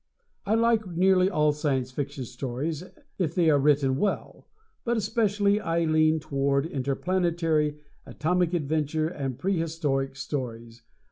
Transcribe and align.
I 0.47 0.55
like 0.55 0.87
nearly 0.87 1.29
all 1.29 1.51
Science 1.51 1.91
Fiction 1.91 2.25
stories 2.25 2.83
if 3.19 3.35
they 3.35 3.51
are 3.51 3.59
written 3.59 3.97
well, 3.97 4.47
but 4.83 4.97
especially 4.97 5.59
I 5.59 5.85
lean 5.85 6.19
toward 6.19 6.65
interplanetary, 6.65 7.77
atomic 8.03 8.55
adventure 8.55 9.07
and 9.09 9.37
prehistoric 9.37 10.15
stories. 10.15 10.81